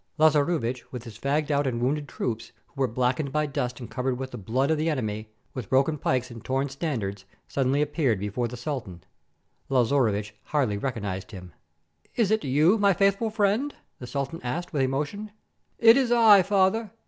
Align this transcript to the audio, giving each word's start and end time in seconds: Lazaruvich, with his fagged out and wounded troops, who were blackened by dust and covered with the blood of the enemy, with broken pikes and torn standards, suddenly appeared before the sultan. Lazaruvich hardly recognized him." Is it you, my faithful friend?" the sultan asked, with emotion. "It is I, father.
Lazaruvich, 0.17 0.91
with 0.91 1.03
his 1.03 1.19
fagged 1.19 1.51
out 1.51 1.67
and 1.67 1.79
wounded 1.79 2.07
troops, 2.07 2.51
who 2.65 2.81
were 2.81 2.87
blackened 2.87 3.31
by 3.31 3.45
dust 3.45 3.79
and 3.79 3.87
covered 3.91 4.17
with 4.17 4.31
the 4.31 4.37
blood 4.39 4.71
of 4.71 4.79
the 4.79 4.89
enemy, 4.89 5.29
with 5.53 5.69
broken 5.69 5.99
pikes 5.99 6.31
and 6.31 6.43
torn 6.43 6.69
standards, 6.69 7.23
suddenly 7.47 7.83
appeared 7.83 8.17
before 8.17 8.47
the 8.47 8.57
sultan. 8.57 9.03
Lazaruvich 9.69 10.33
hardly 10.45 10.79
recognized 10.79 11.29
him." 11.29 11.53
Is 12.15 12.31
it 12.31 12.43
you, 12.43 12.79
my 12.79 12.93
faithful 12.93 13.29
friend?" 13.29 13.75
the 13.99 14.07
sultan 14.07 14.39
asked, 14.41 14.73
with 14.73 14.81
emotion. 14.81 15.33
"It 15.77 15.95
is 15.97 16.11
I, 16.11 16.41
father. 16.41 16.89